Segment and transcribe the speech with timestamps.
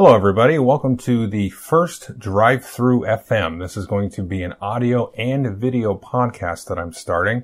[0.00, 0.60] Hello, everybody.
[0.60, 3.58] Welcome to the first Drive Through FM.
[3.58, 7.42] This is going to be an audio and video podcast that I'm starting.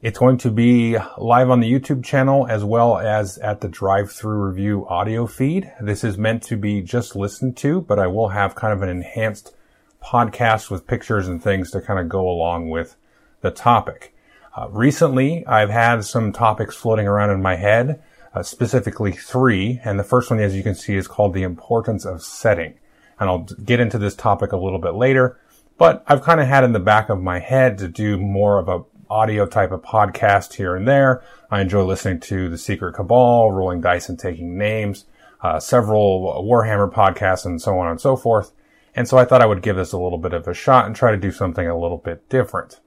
[0.00, 4.10] It's going to be live on the YouTube channel as well as at the Drive
[4.10, 5.72] Through Review audio feed.
[5.80, 8.88] This is meant to be just listened to, but I will have kind of an
[8.88, 9.54] enhanced
[10.02, 12.96] podcast with pictures and things to kind of go along with
[13.40, 14.16] the topic.
[14.56, 18.02] Uh, recently, I've had some topics floating around in my head
[18.34, 19.80] uh, specifically three.
[19.84, 22.74] And the first one, as you can see, is called the importance of setting.
[23.18, 25.38] And I'll get into this topic a little bit later,
[25.78, 28.68] but I've kind of had in the back of my head to do more of
[28.68, 31.22] a audio type of podcast here and there.
[31.50, 35.04] I enjoy listening to The Secret Cabal, Rolling Dice and Taking Names,
[35.42, 38.52] uh, several Warhammer podcasts and so on and so forth.
[38.94, 40.96] And so I thought I would give this a little bit of a shot and
[40.96, 42.80] try to do something a little bit different.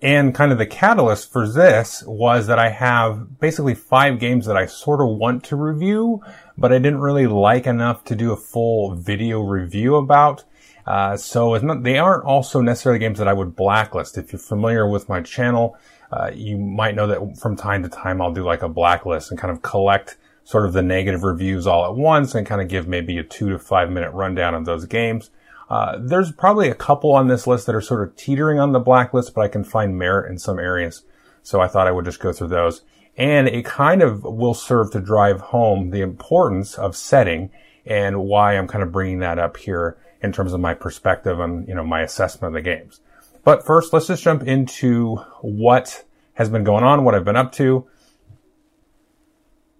[0.00, 4.56] And kind of the catalyst for this was that I have basically five games that
[4.56, 6.22] I sort of want to review,
[6.56, 10.44] but I didn't really like enough to do a full video review about.
[10.86, 14.16] Uh, so not, they aren't also necessarily games that I would blacklist.
[14.16, 15.76] If you're familiar with my channel,
[16.12, 19.38] uh, you might know that from time to time I'll do like a blacklist and
[19.38, 22.86] kind of collect sort of the negative reviews all at once and kind of give
[22.86, 25.30] maybe a two to five minute rundown of those games.
[25.68, 28.80] Uh, there's probably a couple on this list that are sort of teetering on the
[28.80, 31.02] blacklist, but I can find merit in some areas.
[31.42, 32.82] So I thought I would just go through those.
[33.16, 37.50] And it kind of will serve to drive home the importance of setting
[37.84, 41.66] and why I'm kind of bringing that up here in terms of my perspective and,
[41.68, 43.00] you know, my assessment of the games.
[43.44, 47.52] But first, let's just jump into what has been going on, what I've been up
[47.52, 47.86] to.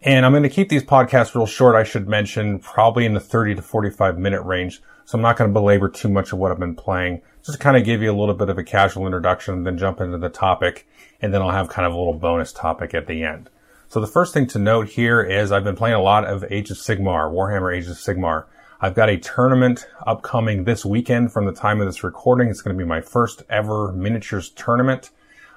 [0.03, 1.75] And I'm going to keep these podcasts real short.
[1.75, 5.49] I should mention probably in the 30 to 45 minute range so I'm not going
[5.49, 7.23] to belabor too much of what I've been playing.
[7.43, 10.03] Just to kind of give you a little bit of a casual introduction, then jump
[10.03, 10.87] into the topic,
[11.23, 13.49] and then I'll have kind of a little bonus topic at the end.
[13.89, 16.71] So the first thing to note here is I've been playing a lot of Age
[16.71, 18.45] of Sigmar, Warhammer Age of Sigmar.
[18.83, 22.51] I've got a tournament upcoming this weekend from the time of this recording.
[22.51, 25.09] It's going to be my first ever miniatures tournament.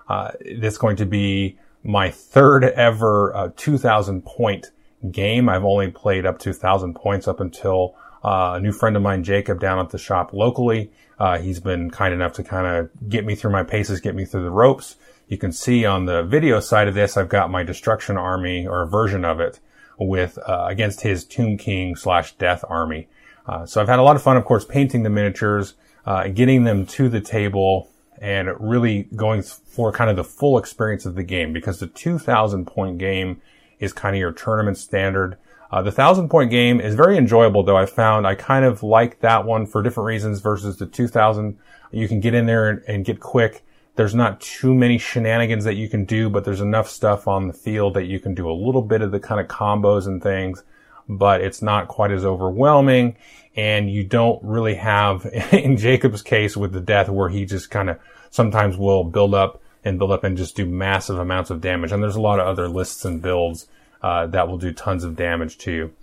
[0.08, 4.72] Uh, it's going to be my third ever uh, 2000 point
[5.12, 5.50] game.
[5.50, 9.24] I've only played up to 1000 points up until uh, a new friend of mine,
[9.24, 10.92] Jacob, down at the shop locally.
[11.20, 14.26] Uh, he's been kind enough to kind of get me through my paces, get me
[14.26, 14.96] through the ropes.
[15.28, 18.82] You can see on the video side of this, I've got my destruction army or
[18.82, 19.60] a version of it
[19.98, 23.08] with uh, against his Tomb King slash Death army.
[23.48, 26.64] Uh, so I've had a lot of fun, of course, painting the miniatures, uh, getting
[26.64, 27.90] them to the table,
[28.20, 32.66] and really going for kind of the full experience of the game because the 2,000
[32.66, 33.42] point game
[33.80, 35.38] is kind of your tournament standard.
[35.72, 37.78] Uh, the thousand point game is very enjoyable though.
[37.78, 41.58] I found I kind of like that one for different reasons versus the 2000.
[41.92, 43.64] You can get in there and, and get quick.
[43.96, 47.54] There's not too many shenanigans that you can do, but there's enough stuff on the
[47.54, 50.64] field that you can do a little bit of the kind of combos and things,
[51.08, 53.16] but it's not quite as overwhelming.
[53.56, 57.90] And you don't really have, in Jacob's case with the death, where he just kind
[57.90, 58.00] of
[58.30, 61.92] sometimes will build up and build up and just do massive amounts of damage.
[61.92, 63.68] And there's a lot of other lists and builds
[64.02, 65.94] uh, that will do tons of damage to you.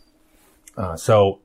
[0.76, 1.41] Uh, so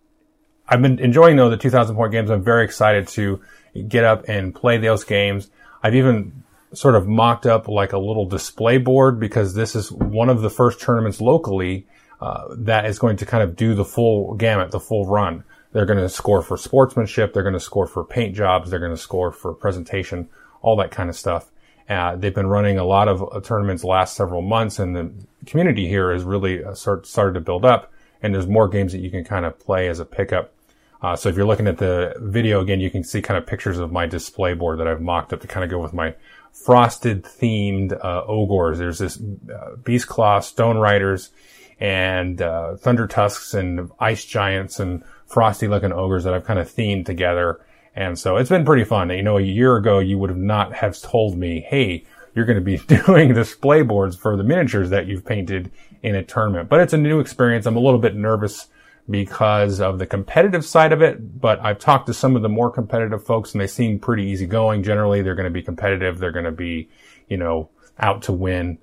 [0.67, 2.29] I've been enjoying though the 2000 point games.
[2.29, 3.41] I'm very excited to
[3.87, 5.49] get up and play those games.
[5.81, 6.43] I've even
[6.73, 10.49] sort of mocked up like a little display board because this is one of the
[10.49, 11.85] first tournaments locally
[12.21, 15.43] uh, that is going to kind of do the full gamut, the full run.
[15.71, 17.33] They're going to score for sportsmanship.
[17.33, 18.69] They're going to score for paint jobs.
[18.69, 20.29] They're going to score for presentation,
[20.61, 21.51] all that kind of stuff.
[21.89, 25.11] Uh, they've been running a lot of uh, tournaments last several months, and the
[25.45, 27.91] community here has really uh, start, started to build up.
[28.21, 30.53] And there's more games that you can kind of play as a pickup.
[31.01, 33.77] Uh, so if you're looking at the video again, you can see kind of pictures
[33.77, 36.15] of my display board that I've mocked up to kind of go with my
[36.53, 38.79] frosted themed uh, ogres.
[38.79, 39.19] There's this
[39.53, 41.31] uh, beast claw, stone riders,
[41.79, 47.05] and thunder tusks, and ice giants, and frosty looking ogres that I've kind of themed
[47.05, 47.59] together
[47.95, 49.09] and so it's been pretty fun.
[49.09, 52.05] You know, a year ago, you would have not have told me, Hey,
[52.35, 56.23] you're going to be doing display boards for the miniatures that you've painted in a
[56.23, 57.65] tournament, but it's a new experience.
[57.65, 58.67] I'm a little bit nervous
[59.09, 62.71] because of the competitive side of it, but I've talked to some of the more
[62.71, 64.83] competitive folks and they seem pretty easygoing.
[64.83, 66.19] Generally, they're going to be competitive.
[66.19, 66.89] They're going to be,
[67.27, 67.69] you know,
[67.99, 68.79] out to win,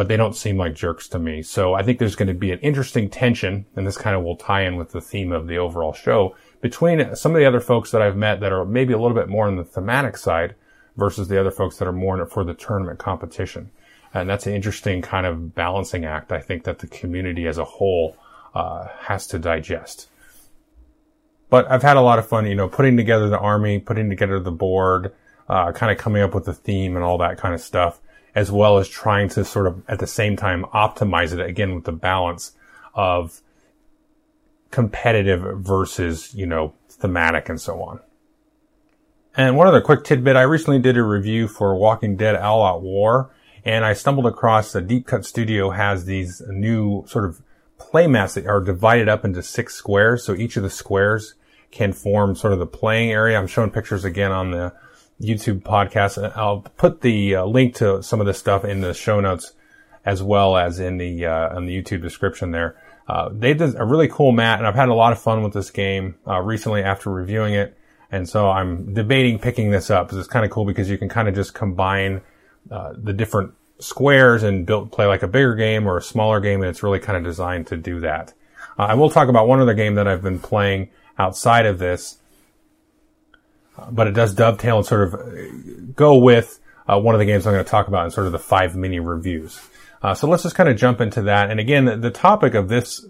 [0.00, 1.42] but they don't seem like jerks to me.
[1.42, 4.34] So I think there's going to be an interesting tension, and this kind of will
[4.34, 7.90] tie in with the theme of the overall show between some of the other folks
[7.90, 10.54] that I've met that are maybe a little bit more on the thematic side
[10.96, 13.72] versus the other folks that are more in it for the tournament competition.
[14.14, 16.32] And that's an interesting kind of balancing act.
[16.32, 18.16] I think that the community as a whole
[18.54, 20.08] uh, has to digest.
[21.50, 24.40] But I've had a lot of fun, you know, putting together the army, putting together
[24.40, 25.12] the board,
[25.46, 28.00] uh, kind of coming up with the theme and all that kind of stuff,
[28.34, 31.84] as well as trying to sort of at the same time optimize it again with
[31.84, 32.52] the balance
[32.94, 33.40] of
[34.70, 38.00] competitive versus, you know, thematic and so on.
[39.36, 42.82] And one other quick tidbit, I recently did a review for Walking Dead All Out
[42.82, 43.30] War,
[43.64, 47.40] and I stumbled across the Deep Cut Studio has these new sort of
[47.78, 50.24] play mats that are divided up into six squares.
[50.24, 51.34] So each of the squares
[51.70, 53.38] can form sort of the playing area.
[53.38, 54.72] I'm showing pictures again on the
[55.20, 56.36] YouTube podcast.
[56.36, 59.52] I'll put the uh, link to some of this stuff in the show notes
[60.04, 62.76] as well as in the, uh, in the YouTube description there.
[63.06, 65.52] Uh, they did a really cool mat and I've had a lot of fun with
[65.52, 67.76] this game, uh, recently after reviewing it.
[68.12, 71.08] And so I'm debating picking this up because it's kind of cool because you can
[71.08, 72.22] kind of just combine
[72.70, 76.60] uh, the different squares and build, play like a bigger game or a smaller game.
[76.60, 78.32] And it's really kind of designed to do that.
[78.78, 82.18] Uh, I will talk about one other game that I've been playing outside of this,
[83.90, 85.28] but it does dovetail and sort of uh,
[85.94, 88.32] go with uh, one of the games I'm going to talk about in sort of
[88.32, 89.60] the five mini reviews.
[90.14, 91.50] so let's just kind of jump into that.
[91.50, 93.04] And again, the topic of this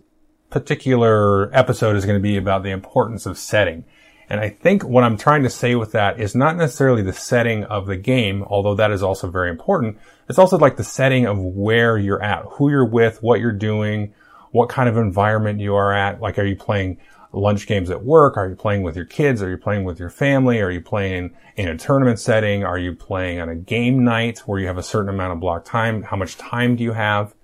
[0.50, 3.84] particular episode is going to be about the importance of setting.
[4.28, 7.64] And I think what I'm trying to say with that is not necessarily the setting
[7.64, 9.98] of the game, although that is also very important.
[10.28, 14.14] It's also like the setting of where you're at, who you're with, what you're doing,
[14.52, 16.20] what kind of environment you are at.
[16.20, 16.98] Like, are you playing
[17.32, 18.36] lunch games at work?
[18.36, 19.42] Are you playing with your kids?
[19.42, 20.60] Are you playing with your family?
[20.60, 22.64] Are you playing in a tournament setting?
[22.64, 25.64] Are you playing on a game night where you have a certain amount of block
[25.64, 26.02] time?
[26.02, 27.34] How much time do you have?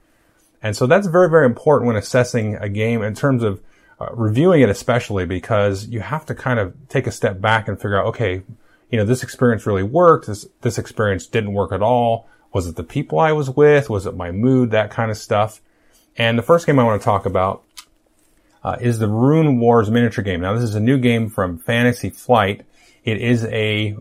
[0.63, 3.63] And so that's very, very important when assessing a game in terms of
[4.01, 7.79] uh, reviewing it especially because you have to kind of take a step back and
[7.79, 8.43] figure out, okay,
[8.91, 10.27] you know, this experience really worked.
[10.27, 12.29] This, this experience didn't work at all.
[12.53, 13.91] Was it the people I was with?
[13.91, 14.71] Was it my mood?
[14.71, 15.61] That kind of stuff.
[16.17, 17.63] And the first game I want to talk about
[18.67, 20.41] uh, is the Rune Wars miniature game.
[20.41, 22.67] Now, this is a new game from Fantasy Flight.
[23.05, 23.97] It is a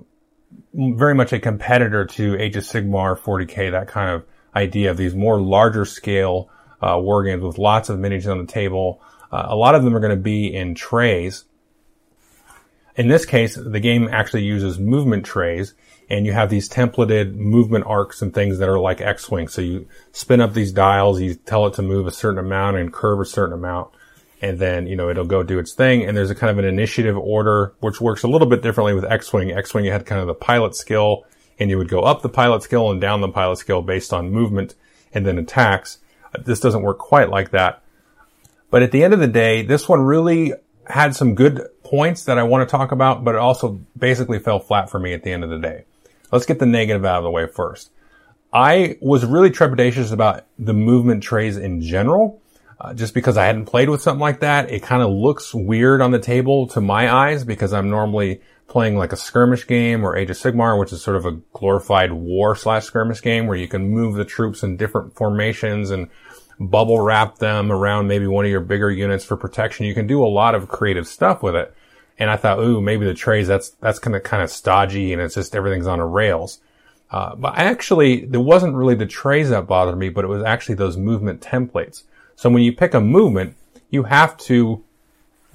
[0.73, 4.25] very much a competitor to Age of Sigmar, 40k, that kind of
[4.55, 6.49] idea of these more larger scale
[6.81, 9.95] uh, war games with lots of miniatures on the table, uh, a lot of them
[9.95, 11.45] are going to be in trays.
[12.95, 15.75] In this case, the game actually uses movement trays
[16.09, 19.47] and you have these templated movement arcs and things that are like X-Wing.
[19.47, 22.91] So you spin up these dials, you tell it to move a certain amount and
[22.91, 23.91] curve a certain amount.
[24.45, 26.05] And then, you know, it'll go do its thing.
[26.05, 29.03] And there's a kind of an initiative order, which works a little bit differently with
[29.03, 29.51] X-Wing.
[29.51, 31.25] X-Wing, you had kind of the pilot skill
[31.59, 34.29] and you would go up the pilot skill and down the pilot skill based on
[34.29, 34.75] movement
[35.13, 35.97] and then attacks.
[36.31, 37.81] Uh, this doesn't work quite like that.
[38.69, 40.53] But at the end of the day, this one really
[40.85, 44.59] had some good points that I want to talk about, but it also basically fell
[44.59, 45.85] flat for me at the end of the day.
[46.31, 47.89] Let's get the negative out of the way first.
[48.53, 52.41] I was really trepidatious about the movement trays in general,
[52.79, 54.71] uh, just because I hadn't played with something like that.
[54.71, 58.97] It kind of looks weird on the table to my eyes because I'm normally playing
[58.97, 62.55] like a skirmish game or Age of Sigmar, which is sort of a glorified war
[62.55, 66.09] slash skirmish game where you can move the troops in different formations and
[66.59, 69.85] bubble wrap them around maybe one of your bigger units for protection.
[69.85, 71.73] You can do a lot of creative stuff with it.
[72.17, 75.21] And I thought, ooh, maybe the trays, that's, that's kind of, kind of stodgy and
[75.21, 76.59] it's just everything's on a rails.
[77.11, 80.75] Uh, but actually, there wasn't really the trays that bothered me, but it was actually
[80.75, 82.03] those movement templates.
[82.35, 83.55] So when you pick a movement,
[83.89, 84.83] you have to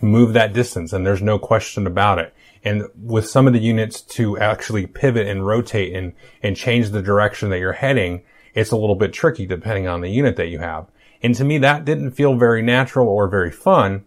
[0.00, 2.34] move that distance and there's no question about it.
[2.64, 7.02] And with some of the units to actually pivot and rotate and, and change the
[7.02, 8.22] direction that you're heading,
[8.54, 10.87] it's a little bit tricky depending on the unit that you have.
[11.22, 14.04] And to me, that didn't feel very natural or very fun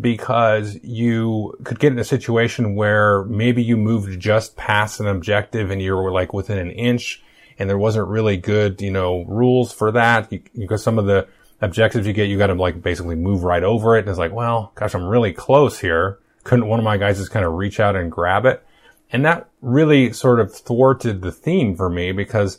[0.00, 5.70] because you could get in a situation where maybe you moved just past an objective
[5.70, 7.22] and you were like within an inch
[7.58, 11.28] and there wasn't really good, you know, rules for that because some of the
[11.64, 14.00] objectives you get, you got to like basically move right over it.
[14.00, 16.18] And it's like, well, gosh, I'm really close here.
[16.44, 18.64] Couldn't one of my guys just kind of reach out and grab it?
[19.10, 22.58] And that really sort of thwarted the theme for me because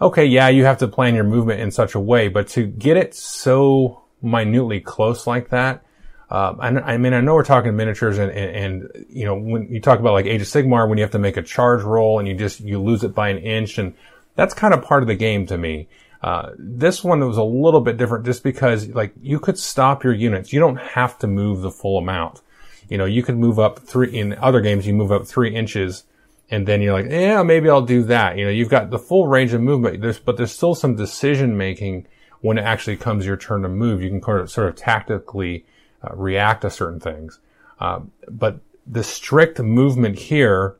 [0.00, 2.96] okay, yeah, you have to plan your movement in such a way, but to get
[2.96, 5.84] it so minutely close like that,
[6.28, 9.68] uh, I, I, mean, I know we're talking miniatures and, and, and, you know, when
[9.70, 12.18] you talk about like Age of Sigmar, when you have to make a charge roll
[12.18, 13.94] and you just, you lose it by an inch and
[14.34, 15.88] that's kind of part of the game to me.
[16.22, 20.12] Uh, this one was a little bit different just because like you could stop your
[20.12, 20.52] units.
[20.52, 22.40] You don't have to move the full amount.
[22.88, 26.04] You know, you could move up three, in other games, you move up three inches
[26.50, 28.36] and then you're like, yeah, maybe I'll do that.
[28.36, 31.56] You know, you've got the full range of movement, there's, but there's still some decision
[31.56, 32.06] making
[32.40, 34.02] when it actually comes your turn to move.
[34.02, 35.64] You can sort of, sort of tactically
[36.04, 37.40] uh, react to certain things.
[37.80, 40.76] Uh, but the strict movement here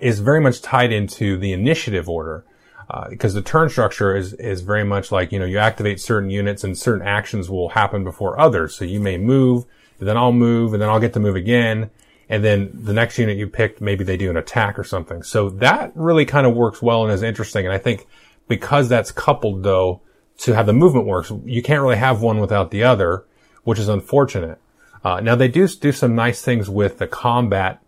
[0.00, 2.44] is very much tied into the initiative order.
[2.90, 6.30] Uh, because the turn structure is, is very much like, you know, you activate certain
[6.30, 8.74] units and certain actions will happen before others.
[8.74, 9.66] So you may move,
[9.98, 11.90] then I'll move, and then I'll get to move again
[12.28, 15.22] and then the next unit you picked, maybe they do an attack or something.
[15.22, 17.64] So that really kind of works well and is interesting.
[17.64, 18.06] And I think
[18.48, 20.02] because that's coupled though
[20.38, 23.24] to have the movement works, you can't really have one without the other,
[23.64, 24.60] which is unfortunate.
[25.02, 27.82] Uh, now they do do some nice things with the combat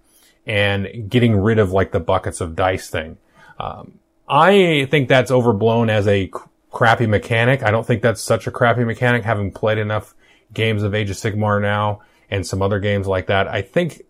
[0.46, 3.18] and getting rid of like the buckets of dice thing.
[3.58, 3.99] Um,
[4.30, 6.30] I think that's overblown as a
[6.70, 7.64] crappy mechanic.
[7.64, 10.14] I don't think that's such a crappy mechanic, having played enough
[10.54, 13.48] games of Age of Sigmar now and some other games like that.
[13.48, 14.02] I think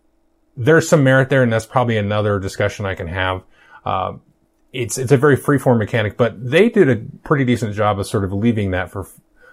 [0.59, 3.43] there's some merit there, and that's probably another discussion I can have.
[3.85, 4.15] Uh,
[4.75, 8.25] it's it's a very freeform mechanic, but they did a pretty decent job of sort
[8.25, 9.09] of leaving that for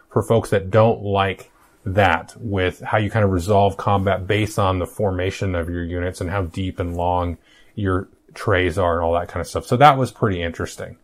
[0.09, 1.49] for folks that don't like
[1.85, 6.19] that with how you kind of resolve combat based on the formation of your units
[6.19, 7.37] and how deep and long
[7.73, 9.65] your trays are and all that kind of stuff.
[9.65, 10.97] So that was pretty interesting.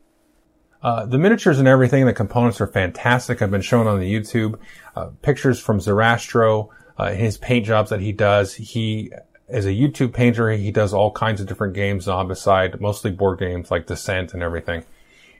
[0.81, 3.41] Uh, the miniatures and everything, the components are fantastic.
[3.41, 4.59] I've been shown on the YouTube
[4.95, 8.53] uh, pictures from Sorastro, uh, his paint jobs that he does.
[8.53, 9.11] He,
[9.47, 13.11] as a YouTube painter, he does all kinds of different games on his side, mostly
[13.11, 14.83] board games like Descent and everything.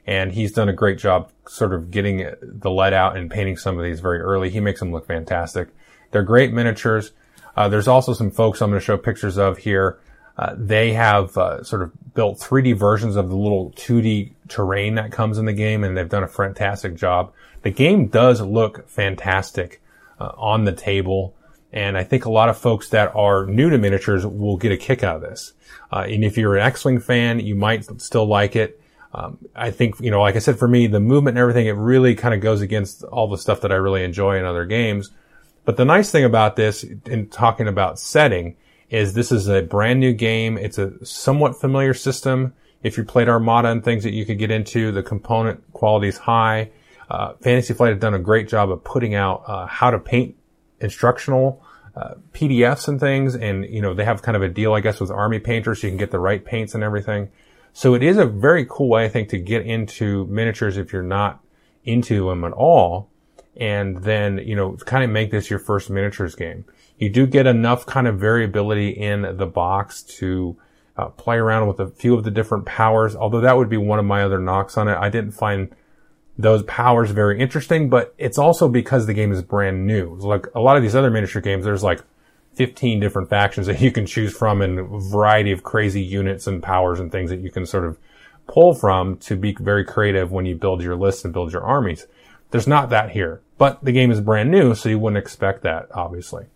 [0.06, 3.78] And he's done a great job sort of getting the lead out and painting some
[3.78, 4.48] of these very early.
[4.48, 5.68] He makes them look fantastic.
[6.10, 7.12] They're great miniatures.
[7.56, 9.98] Uh, there's also some folks I'm going to show pictures of here
[10.36, 15.12] uh, they have uh, sort of built 3D versions of the little 2D terrain that
[15.12, 17.32] comes in the game, and they've done a fantastic job.
[17.62, 19.80] The game does look fantastic
[20.20, 21.34] uh, on the table,
[21.72, 24.76] and I think a lot of folks that are new to miniatures will get a
[24.76, 25.52] kick out of this.
[25.92, 28.80] Uh, and if you're an X-wing fan, you might still like it.
[29.12, 31.76] Um, I think, you know, like I said, for me, the movement and everything, it
[31.76, 35.10] really kind of goes against all the stuff that I really enjoy in other games.
[35.64, 38.56] But the nice thing about this, in talking about setting,
[38.90, 40.58] is this is a brand new game.
[40.58, 42.54] It's a somewhat familiar system.
[42.82, 46.18] If you played Armada and things that you could get into, the component quality is
[46.18, 46.70] high.
[47.08, 50.36] Uh, Fantasy Flight has done a great job of putting out uh, how to paint
[50.80, 51.62] instructional
[51.96, 55.00] uh, PDFs and things, and you know they have kind of a deal, I guess,
[55.00, 57.30] with Army painters, so you can get the right paints and everything.
[57.72, 61.02] So it is a very cool way, I think, to get into miniatures if you're
[61.02, 61.40] not
[61.84, 63.10] into them at all,
[63.56, 66.64] and then you know kind of make this your first miniatures game.
[66.98, 70.56] You do get enough kind of variability in the box to
[70.96, 73.98] uh, play around with a few of the different powers, although that would be one
[73.98, 74.96] of my other knocks on it.
[74.96, 75.74] I didn't find
[76.38, 80.16] those powers very interesting, but it's also because the game is brand new.
[80.16, 82.00] Like a lot of these other miniature games, there's like
[82.54, 86.62] 15 different factions that you can choose from and a variety of crazy units and
[86.62, 87.98] powers and things that you can sort of
[88.46, 92.06] pull from to be very creative when you build your lists and build your armies.
[92.50, 95.88] There's not that here, but the game is brand new, so you wouldn't expect that,
[95.92, 96.46] obviously.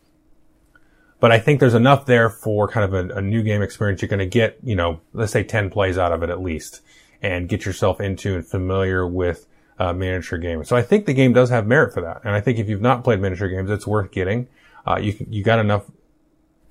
[1.21, 4.03] But I think there's enough there for kind of a, a new game experience.
[4.03, 6.81] You're going to get, you know, let's say 10 plays out of it at least
[7.21, 9.47] and get yourself into and familiar with
[9.79, 10.69] uh, miniature games.
[10.69, 12.21] So I think the game does have merit for that.
[12.25, 14.49] And I think if you've not played miniature games, it's worth getting.
[14.87, 15.85] Uh, you, you got enough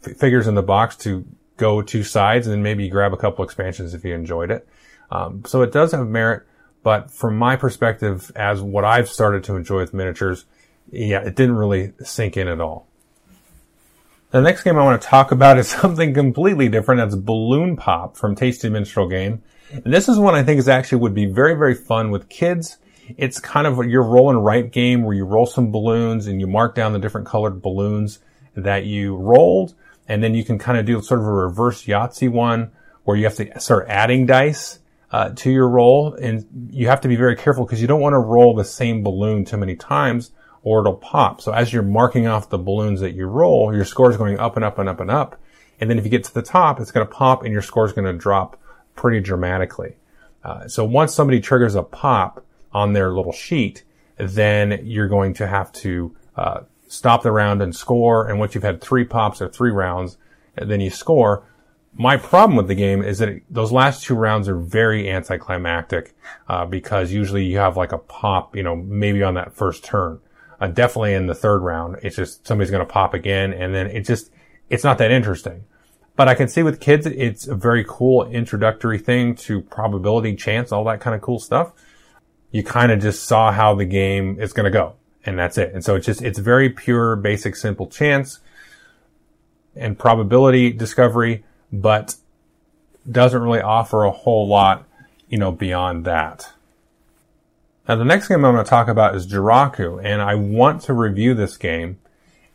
[0.06, 1.26] f- figures in the box to
[1.58, 4.68] go two sides and then maybe grab a couple expansions if you enjoyed it.
[5.12, 6.44] Um, so it does have merit.
[6.84, 10.46] But from my perspective, as what I've started to enjoy with miniatures,
[10.90, 12.88] yeah, it didn't really sink in at all.
[14.30, 17.00] The next game I want to talk about is something completely different.
[17.00, 19.42] That's Balloon Pop from Tasty Minstrel Game.
[19.72, 22.78] And this is one I think is actually would be very, very fun with kids.
[23.16, 26.48] It's kind of your roll and write game where you roll some balloons and you
[26.48, 28.20] mark down the different colored balloons
[28.54, 29.76] that you rolled.
[30.10, 32.72] And then you can kind of do sort of a reverse Yahtzee one
[33.06, 34.80] where you have to start adding dice
[35.10, 36.14] uh, to your roll.
[36.16, 39.04] And you have to be very careful because you don't want to roll the same
[39.04, 40.32] balloon too many times
[40.64, 41.42] or it'll pop.
[41.42, 44.56] So as you're marking off the balloons that you roll, your score is going up
[44.56, 45.40] and up and up and up.
[45.80, 47.86] And then if you get to the top, it's going to pop and your score
[47.86, 48.60] is going to drop
[48.96, 49.96] pretty dramatically.
[50.44, 53.84] Uh, so once somebody triggers a pop on their little sheet,
[54.18, 58.28] then you're going to have to uh, stop the round and score.
[58.28, 60.18] And once you've had three pops or three rounds,
[60.56, 61.46] then you score.
[61.94, 66.16] My problem with the game is that it, those last two rounds are very anticlimactic
[66.48, 70.20] uh, because usually you have like a pop, you know, maybe on that first turn
[70.60, 71.98] uh, definitely in the third round.
[72.04, 74.32] It's just somebody's going to pop again, and then it just
[74.70, 75.64] it's not that interesting.
[76.16, 80.72] But I can see with kids, it's a very cool introductory thing to probability, chance,
[80.72, 81.74] all that kind of cool stuff.
[82.52, 84.96] You kind of just saw how the game is going to go,
[85.26, 85.74] and that's it.
[85.74, 88.40] And so it's just it's very pure, basic, simple chance
[89.76, 92.16] and probability discovery, but
[93.10, 94.86] doesn't really offer a whole lot,
[95.30, 96.52] you know, beyond that.
[97.88, 100.94] Now the next game I'm going to talk about is Jiraku, and I want to
[100.94, 102.00] review this game.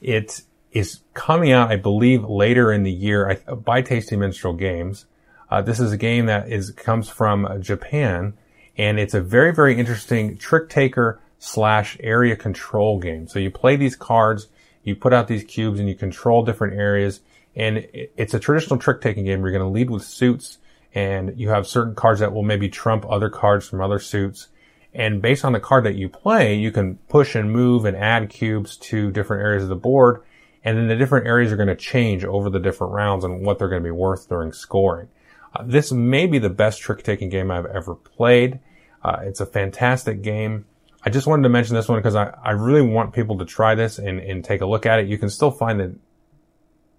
[0.02, 5.06] It is coming out, I believe, later in the year by Tasty Minstrel Games.
[5.50, 8.34] Uh, this is a game that is comes from Japan,
[8.76, 13.26] and it's a very, very interesting trick taker slash area control game.
[13.26, 14.48] So you play these cards,
[14.82, 17.20] you put out these cubes, and you control different areas.
[17.56, 19.40] And it's a traditional trick taking game.
[19.40, 20.58] You're going to lead with suits,
[20.94, 24.48] and you have certain cards that will maybe trump other cards from other suits
[24.94, 28.28] and based on the card that you play, you can push and move and add
[28.28, 30.22] cubes to different areas of the board.
[30.64, 33.58] and then the different areas are going to change over the different rounds and what
[33.58, 35.08] they're going to be worth during scoring.
[35.54, 38.60] Uh, this may be the best trick taking game I've ever played.
[39.02, 40.66] Uh, it's a fantastic game.
[41.04, 43.74] I just wanted to mention this one because I, I really want people to try
[43.74, 45.08] this and, and take a look at it.
[45.08, 45.96] You can still find the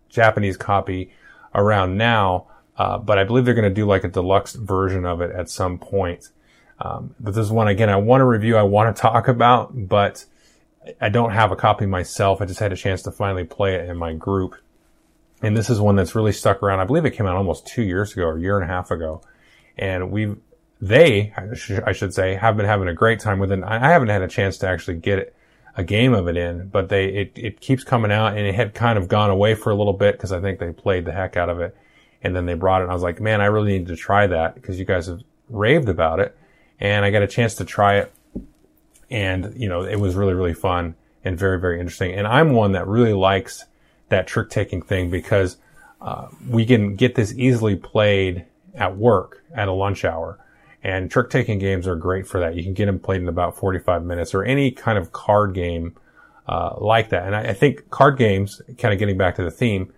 [0.09, 1.12] Japanese copy
[1.55, 2.47] around now,
[2.77, 5.50] uh, but I believe they're going to do like a deluxe version of it at
[5.50, 6.29] some point.
[6.83, 9.71] Um, but this is one again I want to review, I want to talk about,
[9.87, 10.25] but
[10.99, 12.41] I don't have a copy myself.
[12.41, 14.55] I just had a chance to finally play it in my group.
[15.41, 16.81] And this is one that's really stuck around.
[16.81, 18.91] I believe it came out almost two years ago or a year and a half
[18.91, 19.21] ago.
[19.77, 20.37] And we've
[20.81, 21.33] they,
[21.85, 23.63] I should say, have been having a great time with it.
[23.63, 25.33] I haven't had a chance to actually get
[25.77, 28.73] a game of it in, but they, it, it keeps coming out and it had
[28.73, 31.37] kind of gone away for a little bit because I think they played the heck
[31.37, 31.77] out of it.
[32.21, 34.27] And then they brought it and I was like, man, I really need to try
[34.27, 36.37] that because you guys have raved about it.
[36.79, 38.13] And I got a chance to try it.
[39.09, 42.13] And, you know, it was really, really fun and very, very interesting.
[42.13, 43.65] And I'm one that really likes
[44.09, 45.57] that trick taking thing because,
[46.01, 50.39] uh, we can get this easily played at work at a lunch hour
[50.83, 52.55] and trick taking games are great for that.
[52.55, 55.95] You can get them played in about 45 minutes or any kind of card game
[56.47, 57.25] uh, like that.
[57.25, 59.93] And I, I, think card games, kind of getting back to the theme,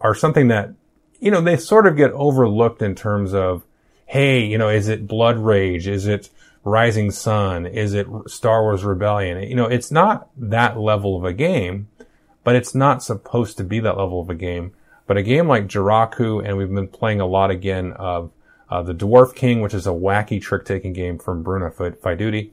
[0.00, 0.70] are something that,
[1.18, 3.64] you know, they sort of get overlooked in terms of,
[4.10, 5.86] hey, you know, is it Blood Rage?
[5.86, 6.30] Is it
[6.64, 7.64] Rising Sun?
[7.64, 9.40] Is it Star Wars Rebellion?
[9.44, 11.86] You know, it's not that level of a game,
[12.42, 14.72] but it's not supposed to be that level of a game.
[15.06, 18.32] But a game like Jiraku, and we've been playing a lot again of
[18.68, 22.50] uh, the Dwarf King, which is a wacky trick-taking game from Bruno Faidutti.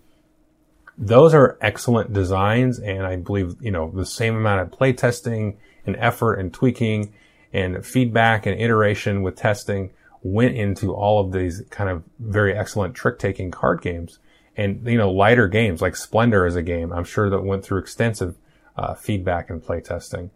[0.96, 5.58] Those are excellent designs, and I believe you know the same amount of play testing
[5.88, 7.15] and effort and tweaking
[7.52, 9.89] and feedback and iteration with testing
[10.32, 14.20] went into all of these kind of very excellent trick-taking card games.
[14.56, 17.80] And you know lighter games like Splendor is a game I'm sure that went through
[17.80, 18.36] extensive
[18.76, 20.32] uh, feedback and play testing.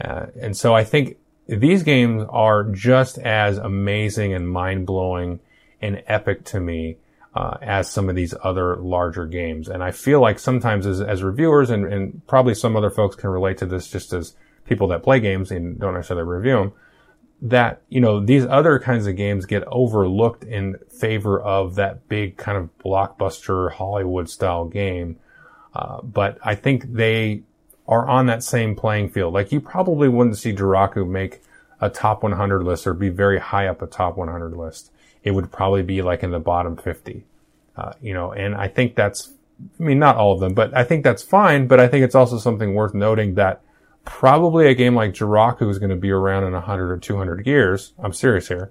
[0.00, 5.40] Uh, and so I think these games are just as amazing and mind blowing
[5.80, 6.96] and epic to me
[7.34, 9.68] uh, as some of these other larger games.
[9.68, 13.30] And I feel like sometimes as, as reviewers and, and, probably some other folks can
[13.30, 14.34] relate to this just as
[14.66, 16.72] people that play games and don't necessarily review them,
[17.42, 22.36] that, you know, these other kinds of games get overlooked in favor of that big
[22.36, 25.18] kind of blockbuster Hollywood style game.
[25.74, 27.42] Uh, but I think they
[27.88, 29.34] are on that same playing field.
[29.34, 31.42] Like you probably wouldn't see Jiraku make
[31.80, 34.92] a top 100 list or be very high up a top 100 list.
[35.24, 37.24] It would probably be like in the bottom 50.
[37.76, 39.32] Uh, you know, and I think that's,
[39.80, 41.66] I mean, not all of them, but I think that's fine.
[41.66, 43.62] But I think it's also something worth noting that
[44.04, 47.92] probably a game like Jiraku is going to be around in 100 or 200 years.
[47.98, 48.70] I'm serious here.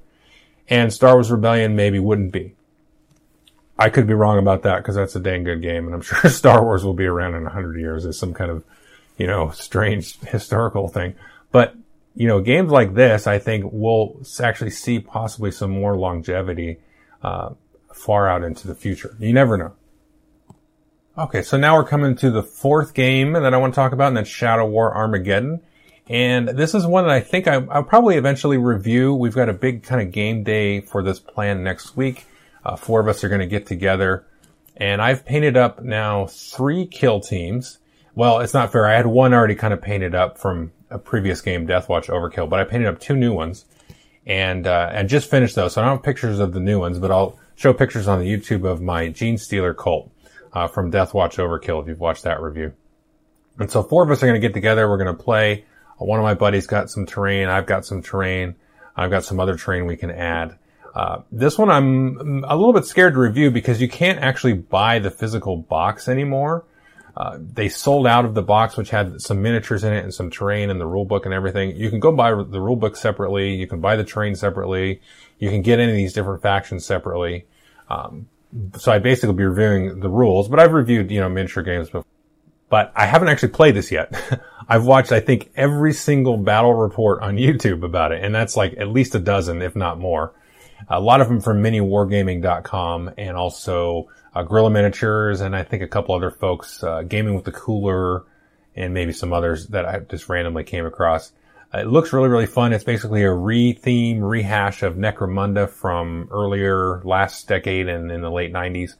[0.67, 2.55] And Star Wars Rebellion maybe wouldn't be.
[3.77, 6.29] I could be wrong about that because that's a dang good game, and I'm sure
[6.29, 8.63] Star Wars will be around in 100 years as some kind of
[9.21, 11.13] you know, strange historical thing.
[11.51, 11.75] But,
[12.15, 16.79] you know, games like this, I think we'll actually see possibly some more longevity,
[17.21, 17.51] uh,
[17.93, 19.15] far out into the future.
[19.19, 19.73] You never know.
[21.17, 24.07] Okay, so now we're coming to the fourth game that I want to talk about,
[24.07, 25.59] and that's Shadow War Armageddon.
[26.07, 29.13] And this is one that I think I, will probably eventually review.
[29.13, 32.27] We've got a big kind of game day for this plan next week.
[32.63, 34.25] Uh, four of us are going to get together.
[34.77, 37.79] And I've painted up now three kill teams.
[38.15, 38.87] Well, it's not fair.
[38.87, 42.61] I had one already kind of painted up from a previous game, Deathwatch Overkill, but
[42.61, 43.65] I painted up two new ones
[44.25, 45.73] and, uh, and just finished those.
[45.73, 48.25] So I don't have pictures of the new ones, but I'll show pictures on the
[48.25, 50.09] YouTube of my Gene Stealer cult,
[50.53, 52.73] uh, from Deathwatch Overkill if you've watched that review.
[53.59, 54.89] And so four of us are going to get together.
[54.89, 55.65] We're going to play.
[55.97, 57.47] One of my buddies got some terrain.
[57.47, 58.55] I've got some terrain.
[58.95, 60.57] I've got some other terrain we can add.
[60.93, 64.99] Uh, this one I'm a little bit scared to review because you can't actually buy
[64.99, 66.65] the physical box anymore.
[67.15, 70.29] Uh, they sold out of the box, which had some miniatures in it and some
[70.29, 71.75] terrain and the rule book and everything.
[71.75, 73.53] You can go buy the rule book separately.
[73.53, 75.01] You can buy the terrain separately.
[75.37, 77.45] You can get any of these different factions separately.
[77.89, 78.27] Um,
[78.77, 82.05] so I basically be reviewing the rules, but I've reviewed, you know, miniature games before.
[82.69, 84.13] But I haven't actually played this yet.
[84.69, 88.75] I've watched, I think, every single battle report on YouTube about it, and that's like
[88.77, 90.33] at least a dozen, if not more.
[90.89, 95.87] A lot of them from miniwargaming.com and also uh, Guerrilla Miniatures, and I think a
[95.87, 98.23] couple other folks, uh, Gaming with the Cooler,
[98.75, 101.31] and maybe some others that I just randomly came across.
[101.73, 102.73] It looks really, really fun.
[102.73, 108.51] It's basically a re-theme, rehash of Necromunda from earlier last decade and in the late
[108.51, 108.95] 90s.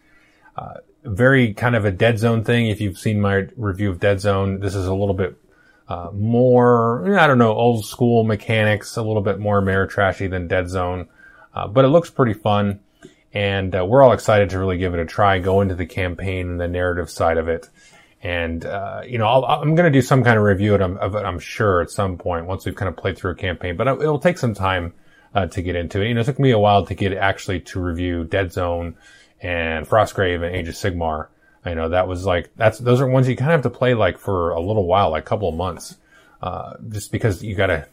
[0.58, 2.68] Uh, very kind of a Dead Zone thing.
[2.68, 5.36] If you've seen my review of Dead Zone, this is a little bit
[5.90, 10.70] uh, more, I don't know, old school mechanics, a little bit more Ameritrashy than Dead
[10.70, 11.10] Zone.
[11.54, 12.80] Uh, but it looks pretty fun
[13.34, 16.50] and uh, we're all excited to really give it a try, go into the campaign
[16.50, 17.70] and the narrative side of it.
[18.24, 21.26] And, uh, you know, i am going to do some kind of review of it,
[21.26, 24.20] I'm sure, at some point once we've kind of played through a campaign, but it'll
[24.20, 24.94] take some time
[25.34, 26.08] uh, to get into it.
[26.08, 28.96] You know, it took me a while to get actually to review Dead Zone
[29.42, 31.28] and Frostgrave and Age of Sigmar.
[31.66, 33.96] I know that was like, that's, those are ones you kind of have to play
[33.96, 35.98] like for a little while, like a couple of months,
[36.42, 37.88] uh, just because you got to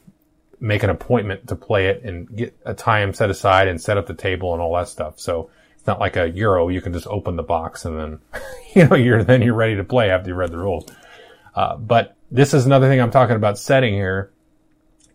[0.60, 4.06] make an appointment to play it and get a time set aside and set up
[4.06, 5.20] the table and all that stuff.
[5.20, 5.50] So
[5.88, 6.68] not like a Euro.
[6.68, 8.18] You can just open the box and then,
[8.74, 10.86] you know, you're, then you're ready to play after you read the rules.
[11.56, 14.30] Uh, but this is another thing I'm talking about setting here.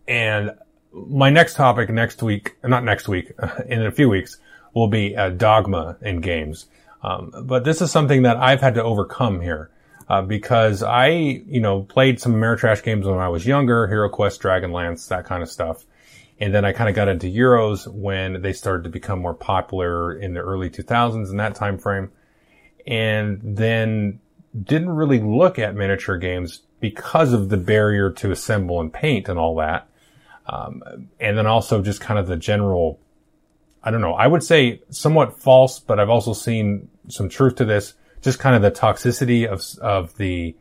[0.06, 0.52] And
[0.92, 3.32] my next topic next week, not next week,
[3.68, 4.38] in a few weeks,
[4.74, 6.66] will be uh, dogma in games.
[7.02, 9.70] Um, but this is something that I've had to overcome here.
[10.10, 14.42] Uh, because I, you know, played some Ameritrash games when I was younger, Hero Quest,
[14.42, 15.86] Dragonlance, that kind of stuff.
[16.44, 20.14] And then I kind of got into Euros when they started to become more popular
[20.14, 22.12] in the early 2000s in that time frame.
[22.86, 24.20] And then
[24.62, 29.40] didn't really look at miniature games because of the barrier to assemble and paint and
[29.40, 29.88] all that.
[30.46, 30.84] Um,
[31.18, 33.00] and then also just kind of the general,
[33.82, 37.66] I don't know, I would say somewhat false, but I've also seen some truth to
[37.66, 40.58] this, just kind of the toxicity of, of the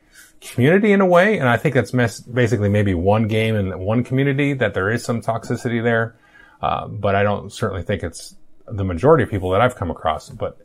[0.50, 1.38] community in a way.
[1.38, 5.04] And I think that's mes- basically maybe one game in one community that there is
[5.04, 6.16] some toxicity there.
[6.60, 10.28] Uh, but I don't certainly think it's the majority of people that I've come across.
[10.28, 10.58] But,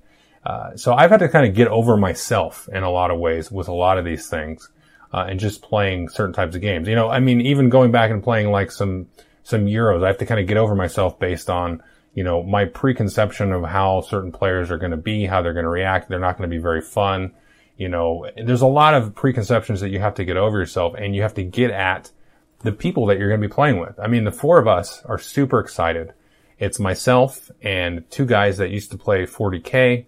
[0.45, 3.51] uh, so I've had to kind of get over myself in a lot of ways
[3.51, 4.69] with a lot of these things
[5.13, 6.87] uh, and just playing certain types of games.
[6.87, 9.07] You know, I mean, even going back and playing like some
[9.43, 11.81] some Euros, I have to kind of get over myself based on
[12.13, 15.63] you know my preconception of how certain players are going to be, how they're going
[15.63, 16.09] to react.
[16.09, 17.33] They're not going to be very fun.
[17.77, 21.15] You know, there's a lot of preconceptions that you have to get over yourself, and
[21.15, 22.11] you have to get at
[22.59, 23.99] the people that you're going to be playing with.
[23.99, 26.13] I mean, the four of us are super excited.
[26.57, 30.05] It's myself and two guys that used to play 40k.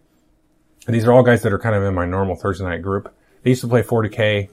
[0.88, 3.14] And these are all guys that are kind of in my normal Thursday night group.
[3.44, 4.50] They used to play 40k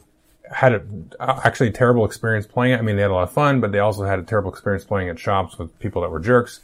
[0.50, 0.82] had a,
[1.20, 2.78] actually a terrible experience playing it.
[2.78, 4.84] I mean, they had a lot of fun, but they also had a terrible experience
[4.84, 6.60] playing at shops with people that were jerks.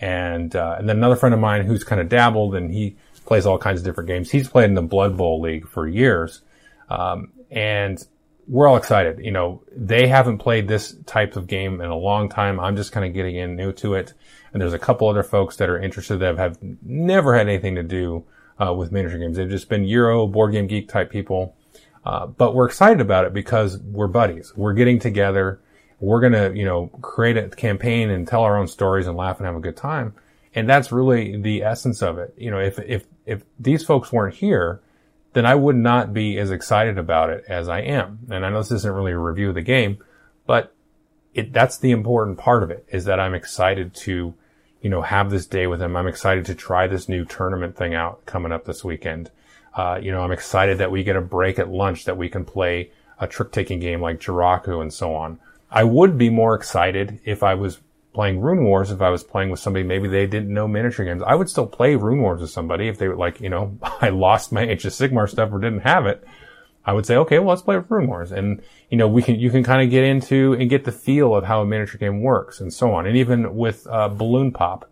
[0.00, 2.96] And, uh, and then another friend of mine who's kind of dabbled and he
[3.30, 4.30] plays all kinds of different games.
[4.30, 6.42] He's played in the Blood Bowl League for years.
[6.88, 8.04] Um, and
[8.48, 9.20] we're all excited.
[9.20, 12.58] You know, they haven't played this type of game in a long time.
[12.58, 14.14] I'm just kind of getting in new to it.
[14.52, 17.84] And there's a couple other folks that are interested that have never had anything to
[17.84, 18.24] do,
[18.60, 19.36] uh, with miniature games.
[19.36, 21.54] They've just been Euro, board game geek type people
[22.04, 24.52] uh, but we're excited about it because we're buddies.
[24.56, 25.60] We're getting together.
[25.98, 29.38] We're going to, you know, create a campaign and tell our own stories and laugh
[29.38, 30.14] and have a good time.
[30.54, 32.34] And that's really the essence of it.
[32.36, 34.80] You know, if, if, if these folks weren't here,
[35.32, 38.20] then I would not be as excited about it as I am.
[38.30, 39.98] And I know this isn't really a review of the game,
[40.46, 40.74] but
[41.34, 44.34] it, that's the important part of it is that I'm excited to,
[44.80, 45.96] you know, have this day with them.
[45.96, 49.30] I'm excited to try this new tournament thing out coming up this weekend.
[49.74, 52.44] Uh, you know, I'm excited that we get a break at lunch that we can
[52.44, 55.38] play a trick taking game like Jiraku and so on.
[55.70, 57.78] I would be more excited if I was
[58.12, 61.22] playing Rune Wars, if I was playing with somebody, maybe they didn't know miniature games.
[61.24, 64.08] I would still play Rune Wars with somebody if they were like, you know, I
[64.10, 66.26] lost my Age of Sigmar stuff or didn't have it.
[66.84, 68.32] I would say, okay, well, let's play Rune Wars.
[68.32, 71.34] And, you know, we can, you can kind of get into and get the feel
[71.34, 73.06] of how a miniature game works and so on.
[73.06, 74.90] And even with, uh, Balloon Pop,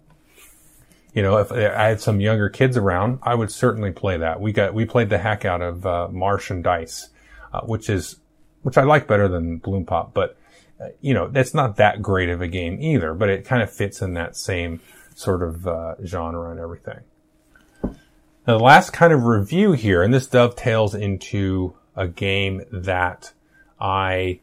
[1.14, 4.40] you know, if I had some younger kids around, I would certainly play that.
[4.40, 7.08] We got, we played the heck out of, uh, Martian Dice,
[7.52, 8.16] uh, which is,
[8.62, 10.36] which I like better than Balloon Pop, but,
[11.00, 14.00] you know, that's not that great of a game either, but it kind of fits
[14.00, 14.80] in that same
[15.14, 17.00] sort of, uh, genre and everything.
[17.82, 23.32] Now, the last kind of review here, and this dovetails into a game that
[23.80, 24.40] I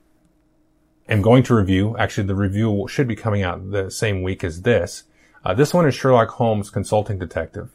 [1.07, 1.95] am going to review.
[1.97, 5.03] Actually, the review should be coming out the same week as this.
[5.43, 7.71] Uh, this one is Sherlock Holmes Consulting Detective.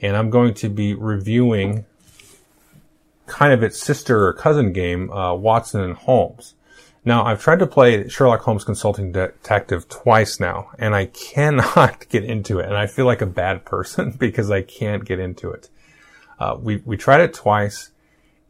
[0.00, 1.86] And I'm going to be reviewing
[3.26, 6.54] kind of its sister or cousin game, uh, Watson and Holmes.
[7.06, 12.24] Now, I've tried to play Sherlock Holmes Consulting Detective twice now, and I cannot get
[12.24, 12.66] into it.
[12.66, 15.70] And I feel like a bad person because I can't get into it.
[16.38, 17.90] Uh, we, we tried it twice,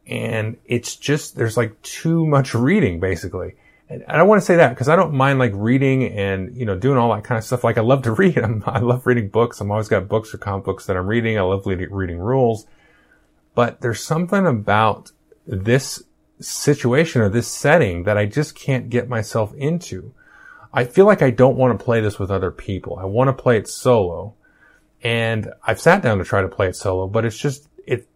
[0.09, 3.55] and it's just, there's like too much reading, basically
[3.88, 6.64] and I don't want to say that because I don't mind like reading and, you
[6.64, 7.62] know, doing all that kind of stuff.
[7.62, 8.38] Like I love to read.
[8.38, 9.61] I'm, I love reading books.
[9.61, 11.38] I'm always got books or comic books that I'm reading.
[11.38, 12.66] I love reading rules,
[13.55, 15.12] but there's something about
[15.47, 16.03] this
[16.40, 20.12] situation or this setting that I just can't get myself into.
[20.72, 22.99] I feel like I don't want to play this with other people.
[22.99, 24.35] I want to play it solo
[25.03, 28.09] and I've sat down to try to play it solo, but it's just, it,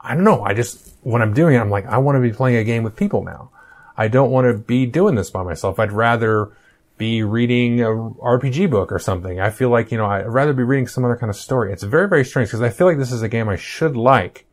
[0.00, 0.42] I don't know.
[0.42, 2.82] I just, when I'm doing it, I'm like, I want to be playing a game
[2.82, 3.50] with people now.
[3.96, 5.78] I don't want to be doing this by myself.
[5.78, 6.50] I'd rather
[6.98, 9.40] be reading a RPG book or something.
[9.40, 11.72] I feel like, you know, I'd rather be reading some other kind of story.
[11.72, 14.46] It's very, very strange because I feel like this is a game I should like,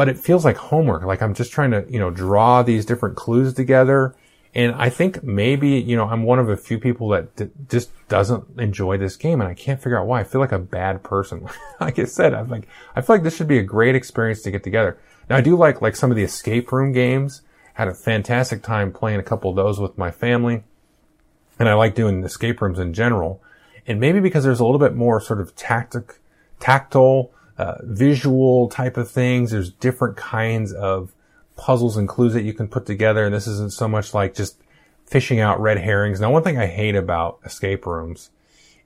[0.00, 1.02] but it feels like homework.
[1.02, 4.16] Like I'm just trying to, you know, draw these different clues together.
[4.54, 7.90] And I think maybe, you know, I'm one of a few people that d- just
[8.08, 10.20] doesn't enjoy this game and I can't figure out why.
[10.20, 11.46] I feel like a bad person.
[11.82, 14.50] like I said, I'm like, I feel like this should be a great experience to
[14.50, 14.98] get together.
[15.28, 17.42] Now I do like, like some of the escape room games.
[17.74, 20.64] Had a fantastic time playing a couple of those with my family.
[21.58, 23.42] And I like doing escape rooms in general.
[23.86, 26.20] And maybe because there's a little bit more sort of tactic,
[26.58, 29.50] tactile, uh, visual type of things.
[29.50, 31.12] There's different kinds of
[31.56, 33.24] puzzles and clues that you can put together.
[33.24, 34.56] And this isn't so much like just
[35.06, 36.20] fishing out red herrings.
[36.20, 38.30] Now, one thing I hate about escape rooms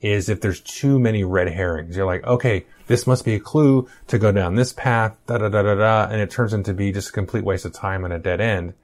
[0.00, 1.96] is if there's too many red herrings.
[1.96, 5.48] You're like, okay, this must be a clue to go down this path, da da
[5.48, 8.12] da da da, and it turns into be just a complete waste of time and
[8.12, 8.74] a dead end.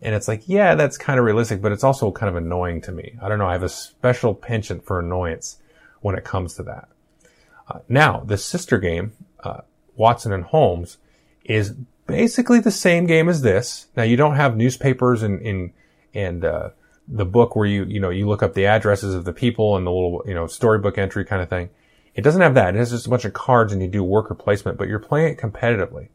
[0.00, 2.92] And it's like, yeah, that's kind of realistic, but it's also kind of annoying to
[2.92, 3.16] me.
[3.20, 3.48] I don't know.
[3.48, 5.58] I have a special penchant for annoyance
[6.00, 6.88] when it comes to that.
[7.70, 9.12] Uh, now, the sister game,
[9.44, 9.60] uh,
[9.94, 10.98] Watson and Holmes,
[11.44, 11.70] is
[12.06, 13.86] basically the same game as this.
[13.96, 15.72] Now, you don't have newspapers and
[16.12, 16.70] and uh,
[17.06, 19.86] the book where you you know you look up the addresses of the people and
[19.86, 21.70] the little you know storybook entry kind of thing.
[22.14, 22.74] It doesn't have that.
[22.74, 25.34] It has just a bunch of cards and you do worker placement, but you're playing
[25.34, 26.08] it competitively.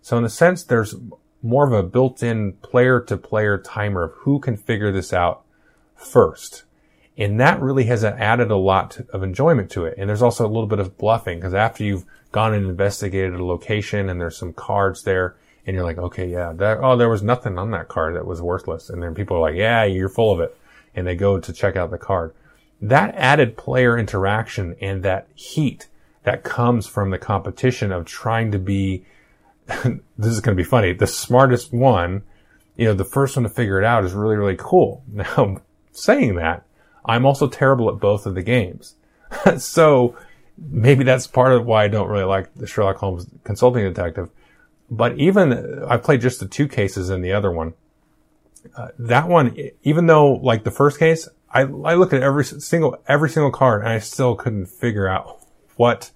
[0.00, 0.94] So in a sense, there's
[1.42, 5.42] more of a built-in player-to-player timer of who can figure this out
[5.96, 6.64] first.
[7.20, 9.94] And that really has added a lot of enjoyment to it.
[9.98, 13.44] And there's also a little bit of bluffing because after you've gone and investigated a
[13.44, 17.22] location and there's some cards there and you're like, okay, yeah, that, oh, there was
[17.22, 18.88] nothing on that card that was worthless.
[18.88, 20.56] And then people are like, yeah, you're full of it.
[20.94, 22.32] And they go to check out the card.
[22.80, 25.88] That added player interaction and that heat
[26.22, 29.04] that comes from the competition of trying to be,
[29.66, 32.22] this is going to be funny, the smartest one,
[32.76, 35.04] you know, the first one to figure it out is really, really cool.
[35.12, 35.60] Now,
[35.92, 36.64] saying that,
[37.04, 38.96] I'm also terrible at both of the games.
[39.58, 40.16] so
[40.58, 44.30] maybe that's part of why I don't really like the Sherlock Holmes consulting detective.
[44.90, 47.74] But even I played just the two cases in the other one.
[48.76, 53.02] Uh, that one, even though like the first case, I, I looked at every single,
[53.08, 55.38] every single card and I still couldn't figure out
[55.76, 56.10] what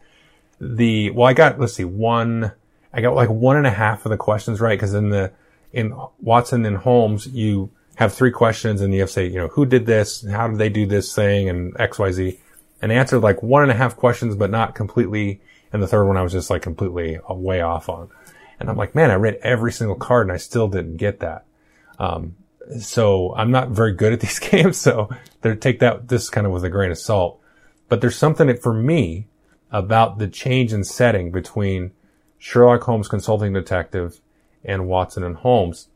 [0.60, 2.52] the, well, I got, let's see, one,
[2.92, 4.78] I got like one and a half of the questions right.
[4.78, 5.32] Cause in the,
[5.72, 9.48] in Watson and Holmes, you have three questions and you have to say, you know,
[9.48, 10.26] who did this?
[10.28, 11.48] How did they do this thing?
[11.48, 12.40] And X, Y, Z.
[12.82, 15.40] And answered like one and a half questions, but not completely.
[15.72, 18.10] And the third one I was just like completely way off on.
[18.60, 21.44] And I'm like, man, I read every single card and I still didn't get that.
[21.98, 22.36] Um,
[22.80, 24.76] so I'm not very good at these games.
[24.76, 25.08] So
[25.40, 27.40] they take that, this kind of with a grain of salt.
[27.88, 29.26] But there's something for me
[29.70, 31.92] about the change in setting between
[32.38, 34.20] Sherlock Holmes consulting detective
[34.64, 35.88] and Watson and Holmes,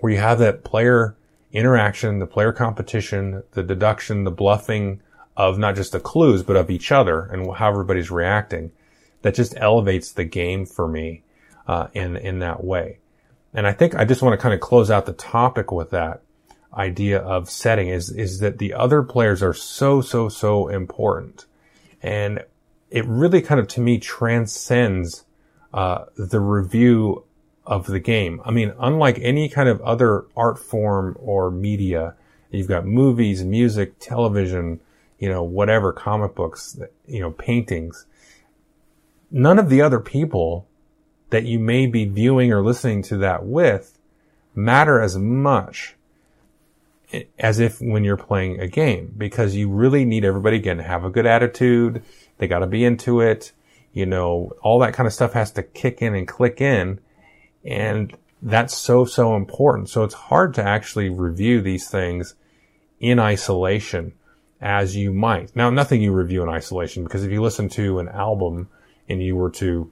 [0.00, 1.16] where you have that player
[1.52, 5.00] interaction, the player competition, the deduction, the bluffing
[5.36, 8.72] of not just the clues, but of each other and how everybody's reacting
[9.22, 11.22] that just elevates the game for me
[11.66, 12.98] uh, in in that way.
[13.52, 16.22] And I think I just want to kind of close out the topic with that
[16.74, 21.46] idea of setting is is that the other players are so so so important,
[22.02, 22.44] and
[22.90, 25.24] it really kind of to me transcends
[25.72, 27.24] uh, the review
[27.70, 28.42] of the game.
[28.44, 32.16] I mean, unlike any kind of other art form or media,
[32.50, 34.80] you've got movies, music, television,
[35.20, 38.06] you know, whatever, comic books, you know, paintings.
[39.30, 40.66] None of the other people
[41.30, 43.96] that you may be viewing or listening to that with
[44.52, 45.94] matter as much
[47.38, 51.04] as if when you're playing a game because you really need everybody again to have
[51.04, 52.02] a good attitude.
[52.38, 53.52] They got to be into it.
[53.92, 56.98] You know, all that kind of stuff has to kick in and click in.
[57.64, 59.88] And that's so, so important.
[59.88, 62.34] So it's hard to actually review these things
[63.00, 64.12] in isolation
[64.60, 65.54] as you might.
[65.56, 68.68] Now, nothing you review in isolation because if you listen to an album
[69.08, 69.90] and you were to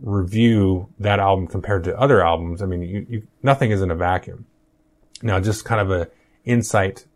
[0.00, 3.96] review that album compared to other albums, I mean, you, you, nothing is in a
[3.96, 4.46] vacuum.
[5.22, 6.08] Now, just kind of a
[6.44, 7.06] insight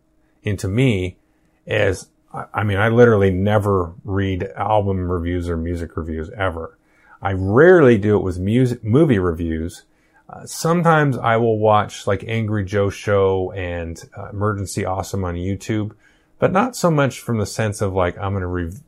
[0.43, 1.17] into me
[1.65, 2.07] is,
[2.53, 6.77] I mean, I literally never read album reviews or music reviews ever.
[7.23, 9.83] I rarely do it with music, movie reviews.
[10.29, 15.93] Uh, sometimes I will watch like Angry Joe Show and uh, Emergency Awesome on YouTube,
[16.37, 18.79] but not so much from the sense of like, I'm going to review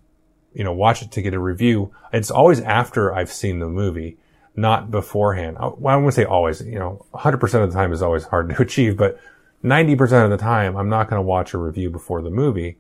[0.56, 1.92] you know, watch it to get a review.
[2.14, 4.18] It's always after I've seen the movie,
[4.56, 5.58] not beforehand.
[5.60, 8.50] Uh, well, I wouldn't say always, you know, 100% of the time is always hard
[8.56, 9.20] to achieve, but
[9.64, 12.78] 90% of the time, I'm not going to watch a review before the movie.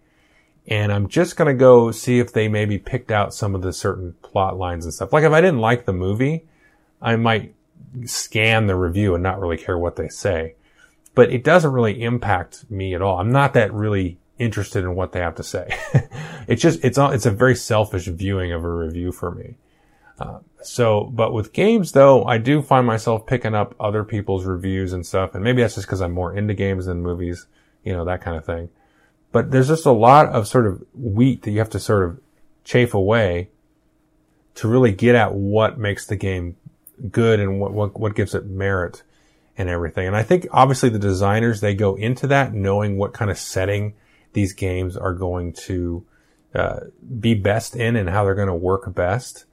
[0.67, 4.15] And I'm just to go see if they maybe picked out some of the certain
[4.23, 5.13] plot lines and stuff.
[5.13, 6.45] Like if I didn't like the movie,
[7.01, 7.53] I might
[8.05, 10.55] scan the review and not really care what they say.
[11.13, 13.19] But it doesn't really impact me at all.
[13.19, 15.69] I'm not that really interested in what they have to say.
[16.47, 19.55] it's just, it's, it's a very selfish viewing of a review for me.
[20.19, 24.93] Uh, so, but with games though, I do find myself picking up other people's reviews
[24.93, 27.47] and stuff, and maybe that's just because I'm more into games than movies,
[27.83, 28.69] you know, that kind of thing.
[29.35, 32.21] But there's just a lot of sort of wheat that you have to sort of
[32.63, 33.49] chafe away
[34.53, 36.55] to really get at what makes the game
[37.11, 39.03] good and what, what, what gives it merit
[39.57, 40.07] and everything.
[40.07, 43.95] And I think obviously the designers, they go into that knowing what kind of setting
[44.31, 46.05] these games are going to
[46.53, 46.79] uh,
[47.19, 49.43] be best in and how they're going to work best.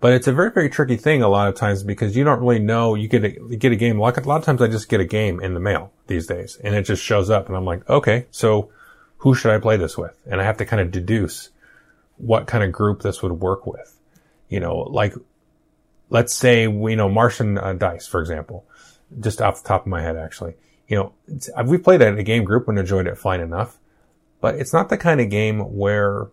[0.00, 2.60] But it's a very, very tricky thing a lot of times because you don't really
[2.60, 2.94] know.
[2.94, 3.98] You get a, you get a game.
[3.98, 6.56] Like a lot of times I just get a game in the mail these days
[6.62, 8.70] and it just shows up and I'm like, okay, so
[9.18, 10.16] who should I play this with?
[10.26, 11.50] And I have to kind of deduce
[12.16, 13.98] what kind of group this would work with.
[14.48, 15.14] You know, like
[16.10, 18.64] let's say we you know Martian uh, Dice, for example,
[19.20, 20.54] just off the top of my head, actually.
[20.86, 21.12] You know,
[21.64, 23.78] we played it in a game group and enjoyed it fine enough,
[24.40, 26.28] but it's not the kind of game where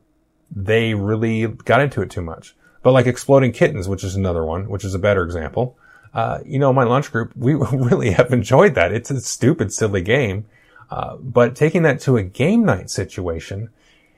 [0.49, 2.55] they really got into it too much.
[2.85, 5.75] But like Exploding Kittens, which is another one, which is a better example.
[6.13, 8.91] Uh, you know, my lunch group, we really have enjoyed that.
[8.91, 10.45] It's a stupid, silly game.
[10.91, 13.71] Uh, but taking that to a game night situation,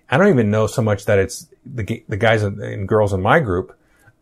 [0.09, 3.39] I don't even know so much that it's the, the guys and girls in my
[3.39, 3.73] group,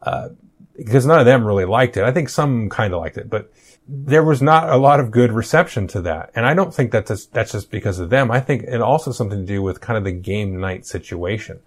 [0.04, 0.30] uh,
[0.78, 2.04] because none of them really liked it.
[2.04, 3.52] I think some kind of liked it, but
[3.88, 6.30] there was not a lot of good reception to that.
[6.36, 8.30] And I don't think that that's, that's just because of them.
[8.30, 11.62] I think it also something to do with kind of the game night situation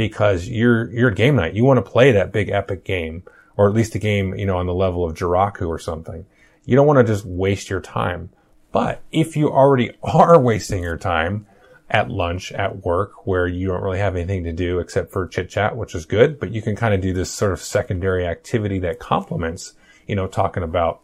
[0.00, 1.52] because you're, you're game night.
[1.52, 3.22] You want to play that big epic game
[3.58, 6.24] or at least a game, you know, on the level of Jiraku or something.
[6.64, 8.30] You don't want to just waste your time.
[8.72, 11.46] But if you already are wasting your time,
[11.90, 15.50] at lunch at work where you don't really have anything to do except for chit
[15.50, 18.78] chat, which is good, but you can kind of do this sort of secondary activity
[18.78, 19.74] that complements,
[20.06, 21.02] you know, talking about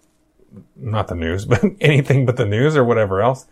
[0.75, 3.47] not the news, but anything but the news or whatever else.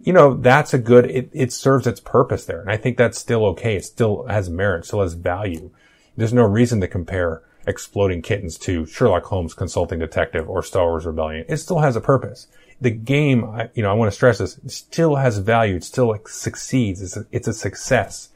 [0.00, 2.60] You know, that's a good, it, it serves its purpose there.
[2.60, 3.76] And I think that's still okay.
[3.76, 5.70] It still has merit, still has value.
[6.16, 11.04] There's no reason to compare exploding kittens to Sherlock Holmes consulting detective or Star Wars
[11.04, 11.44] Rebellion.
[11.48, 12.46] It still has a purpose
[12.80, 15.76] the game, you know, I want to stress this, still has value.
[15.76, 17.02] It still succeeds.
[17.02, 18.30] It's a, it's a success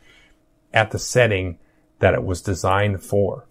[0.74, 1.58] at the setting
[2.00, 3.46] that it was designed for.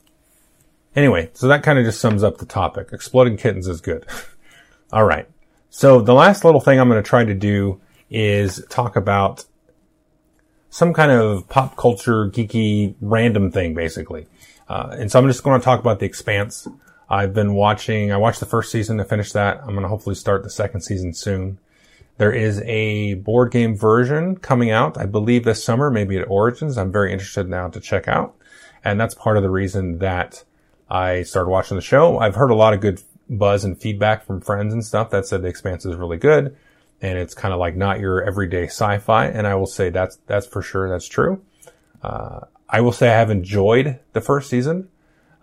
[0.96, 2.90] Anyway, so that kind of just sums up the topic.
[2.92, 4.06] Exploding kittens is good.
[4.92, 5.28] All right.
[5.70, 7.80] So the last little thing I'm going to try to do
[8.12, 9.46] is talk about
[10.70, 14.28] some kind of pop culture geeky random thing, basically.
[14.70, 16.68] Uh, and so I'm just going to talk about the expanse.
[17.10, 19.60] I've been watching, I watched the first season to finish that.
[19.62, 21.58] I'm going to hopefully start the second season soon.
[22.18, 26.78] There is a board game version coming out, I believe this summer, maybe at Origins.
[26.78, 28.36] I'm very interested now to check out.
[28.84, 30.44] And that's part of the reason that
[30.90, 32.20] I started watching the show.
[32.20, 35.42] I've heard a lot of good buzz and feedback from friends and stuff that said
[35.42, 36.56] the expanse is really good.
[37.02, 39.26] And it's kind of like not your everyday sci-fi.
[39.26, 40.90] And I will say that's, that's for sure.
[40.90, 41.42] That's true.
[42.04, 44.90] Uh, I will say I have enjoyed the first season.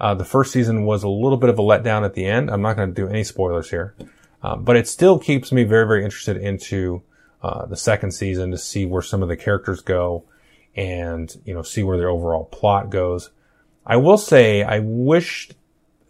[0.01, 2.51] Uh, the first season was a little bit of a letdown at the end.
[2.51, 3.95] I'm not going to do any spoilers here,
[4.43, 7.03] uh, but it still keeps me very, very interested into
[7.43, 10.25] uh, the second season to see where some of the characters go
[10.75, 13.31] and you know see where their overall plot goes.
[13.87, 15.51] I will say I wish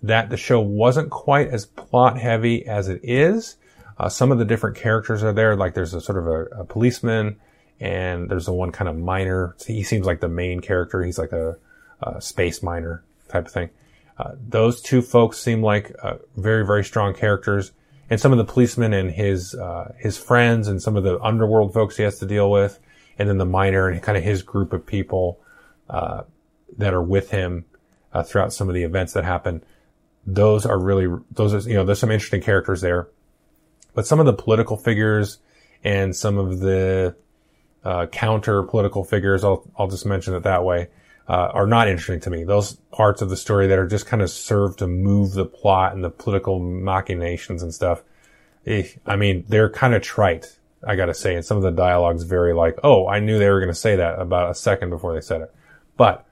[0.03, 3.57] that the show wasn't quite as plot heavy as it is.
[3.99, 6.65] Uh, some of the different characters are there, like there's a sort of a, a
[6.65, 7.41] policeman
[7.81, 9.57] and there's a one kind of miner.
[9.67, 11.03] He seems like the main character.
[11.03, 11.57] He's like a,
[12.01, 13.71] a space miner type of thing.
[14.17, 17.73] Uh, those two folks seem like uh, very, very strong characters.
[18.11, 21.75] And some of the policemen and his, uh, his friends and some of the underworld
[21.75, 22.81] folks he has to deal with.
[23.19, 25.41] And then the miner and kind of his group of people,
[25.91, 26.23] uh,
[26.77, 27.65] that are with him,
[28.13, 29.63] uh, throughout some of the events that happen.
[30.27, 33.09] Those are really, those are, you know, there's some interesting characters there.
[33.99, 35.39] But some of the political figures
[35.83, 37.17] and some of the,
[37.83, 40.87] uh, counter political figures, I'll, I'll just mention it that way,
[41.29, 42.44] uh, are not interesting to me.
[42.44, 45.94] Those parts of the story that are just kind of serve to move the plot
[45.94, 48.05] and the political machinations and stuff.
[48.67, 50.61] Eh, I mean, they're kind of trite.
[50.87, 53.59] I gotta say, and some of the dialogue's very like, oh, I knew they were
[53.59, 55.53] gonna say that about a second before they said it.
[55.96, 56.25] But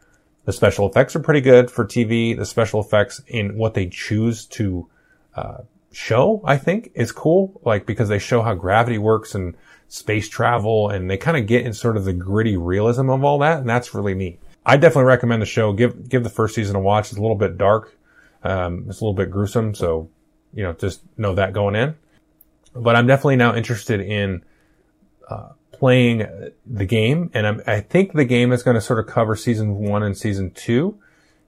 [0.44, 2.36] the special effects are pretty good for TV.
[2.36, 4.88] The special effects in what they choose to,
[5.34, 5.58] uh,
[5.96, 7.58] show, I think, is cool.
[7.64, 9.56] Like, because they show how gravity works and
[9.88, 13.38] space travel and they kind of get in sort of the gritty realism of all
[13.38, 13.60] that.
[13.60, 14.38] And that's really neat.
[14.64, 15.72] I definitely recommend the show.
[15.72, 17.10] Give give the first season a watch.
[17.10, 17.96] It's a little bit dark.
[18.42, 20.10] Um, it's a little bit gruesome, so
[20.52, 21.94] you know just know that going in.
[22.74, 24.44] But I'm definitely now interested in
[25.30, 26.26] uh, playing
[26.66, 29.76] the game, and I'm, I think the game is going to sort of cover season
[29.76, 30.98] one and season two,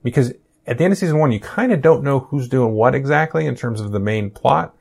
[0.01, 0.31] because
[0.69, 3.47] at the end of season one, you kind of don't know who's doing what exactly
[3.47, 4.75] in terms of the main plot.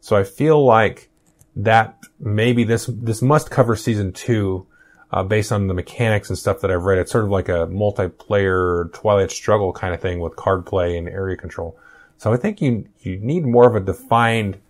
[0.00, 1.10] So I feel like
[1.56, 4.66] that maybe this this must cover season two
[5.10, 6.98] uh, based on the mechanics and stuff that I've read.
[6.98, 11.08] It's sort of like a multiplayer Twilight Struggle kind of thing with card play and
[11.08, 11.76] area control.
[12.18, 14.60] So I think you you need more of a defined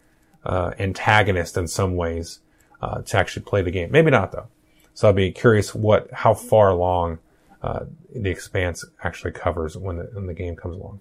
[0.45, 2.41] uh, antagonist in some ways
[2.81, 3.91] uh, to actually play the game.
[3.91, 4.47] Maybe not though.
[4.95, 7.18] So I'll be curious what how far along
[7.63, 7.85] uh,
[8.15, 11.01] the expanse actually covers when the, when the game comes along.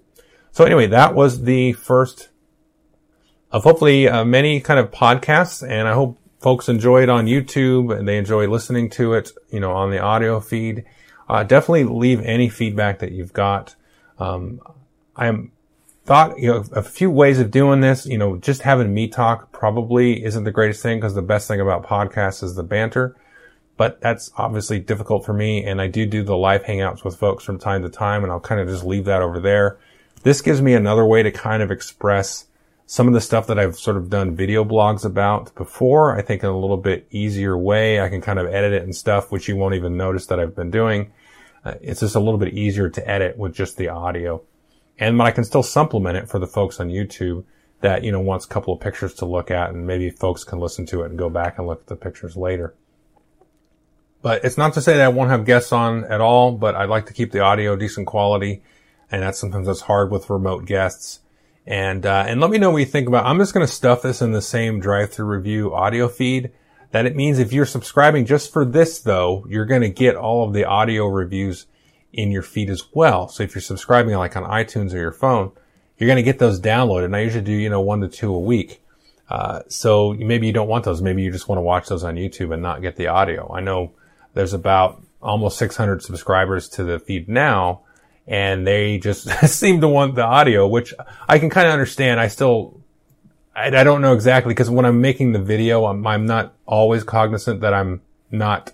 [0.52, 2.30] So anyway, that was the first
[3.52, 7.96] of hopefully uh, many kind of podcasts, and I hope folks enjoy it on YouTube
[7.96, 10.86] and they enjoy listening to it, you know, on the audio feed.
[11.30, 13.76] Uh, definitely leave any feedback that you've got.
[14.20, 14.60] Um,
[15.16, 15.52] I am
[16.04, 19.52] thought, you know, a few ways of doing this, you know, just having me talk
[19.52, 23.16] probably isn't the greatest thing because the best thing about podcasts is the banter.
[23.82, 25.66] But that's obviously difficult for me.
[25.66, 28.40] And I do do the live hangouts with folks from time to time and I'll
[28.40, 29.80] kind of just leave that over there.
[30.22, 32.46] This gives me another way to kind of express
[32.86, 36.44] some of the stuff that I've sort of done video blogs about before, I think
[36.44, 38.00] in a little bit easier way.
[38.00, 40.56] I can kind of edit it and stuff, which you won't even notice that I've
[40.56, 41.12] been doing.
[41.66, 44.44] Uh, it's just a little bit easier to edit with just the audio.
[45.00, 47.46] And I can still supplement it for the folks on YouTube
[47.80, 50.60] that, you know, wants a couple of pictures to look at and maybe folks can
[50.60, 52.76] listen to it and go back and look at the pictures later.
[54.22, 56.90] But it's not to say that I won't have guests on at all, but I'd
[56.90, 58.62] like to keep the audio decent quality.
[59.12, 61.20] And that's sometimes that's hard with remote guests.
[61.66, 64.02] And, uh, and let me know what you think about, I'm just going to stuff
[64.02, 66.52] this in the same Drive Thru Review audio feed.
[66.92, 70.46] That it means if you're subscribing just for this though, you're going to get all
[70.46, 71.66] of the audio reviews
[72.12, 73.28] in your feed as well.
[73.30, 75.52] So if you're subscribing like on iTunes or your phone,
[75.98, 77.06] you're going to get those downloaded.
[77.06, 78.84] And I usually do, you know, one to two a week.
[79.30, 81.02] Uh, so maybe you don't want those.
[81.02, 83.50] Maybe you just want to watch those on YouTube and not get the audio.
[83.54, 83.94] I know
[84.34, 87.82] there's about almost 600 subscribers to the feed now
[88.28, 90.94] and they just seem to want the audio, which
[91.28, 92.20] I can kind of understand.
[92.20, 92.80] I still,
[93.56, 97.04] I, I don't know exactly because when I'm making the video, I'm, I'm not always
[97.04, 98.72] cognizant that I'm not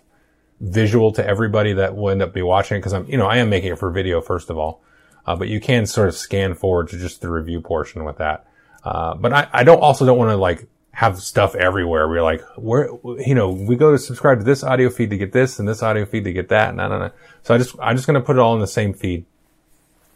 [0.59, 3.49] visual to everybody that will end up be watching because I'm, you know, I am
[3.49, 4.81] making it for video first of all.
[5.25, 8.47] Uh, but you can sort of scan forward to just the review portion with that.
[8.83, 10.67] Uh, but I, I don't also don't want to like
[10.97, 12.09] have stuff everywhere.
[12.09, 12.89] We're like, where,
[13.19, 15.83] you know, we go to subscribe to this audio feed to get this and this
[15.83, 16.69] audio feed to get that.
[16.71, 17.11] And I don't know.
[17.43, 19.23] So I just, I'm just going to put it all in the same feed.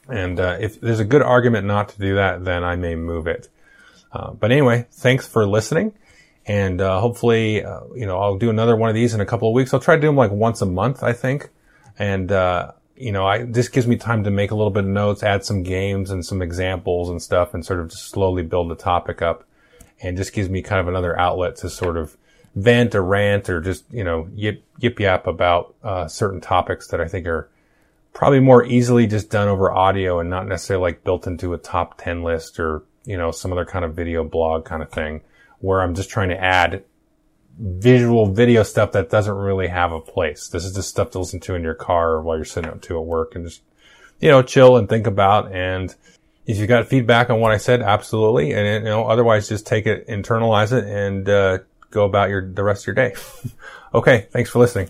[0.10, 3.28] And uh, if there's a good argument not to do that, then I may move
[3.28, 3.48] it.
[4.12, 5.94] Uh, but anyway, thanks for listening.
[6.48, 9.48] And uh, hopefully, uh, you know, I'll do another one of these in a couple
[9.48, 9.76] of weeks.
[9.76, 11.50] I'll try to do them like once a month, I think.
[12.00, 14.90] And, uh, you know, I, this gives me time to make a little bit of
[14.90, 18.72] notes, add some games and some examples and stuff and sort of just slowly build
[18.72, 19.44] the topic up.
[20.02, 22.18] And just gives me kind of another outlet to sort of
[22.56, 27.00] vent or rant or just, you know, yip, yip yap about, uh, certain topics that
[27.00, 27.50] I think are,
[28.14, 31.98] probably more easily just done over audio and not necessarily like built into a top
[31.98, 35.22] 10 list or, you know, some other kind of video blog kind of thing
[35.60, 36.84] where I'm just trying to add
[37.58, 40.48] visual video stuff that doesn't really have a place.
[40.48, 42.98] This is just stuff to listen to in your car while you're sitting up to
[42.98, 43.62] at work and just,
[44.20, 45.52] you know, chill and think about.
[45.52, 45.94] And
[46.46, 48.54] if you got feedback on what I said, absolutely.
[48.54, 51.60] And, you know, otherwise just take it, internalize it and, uh,
[51.92, 53.14] go about your, the rest of your day.
[53.94, 54.28] okay.
[54.32, 54.90] Thanks for listening.